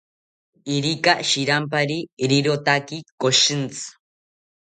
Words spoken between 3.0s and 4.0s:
koshintzi